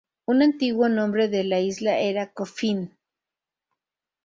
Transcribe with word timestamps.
Un 0.25 0.41
antiguo 0.41 0.89
nombre 0.89 1.27
de 1.27 1.43
la 1.43 1.59
isla 1.59 1.99
era 1.99 2.33
"Coffin". 2.33 2.91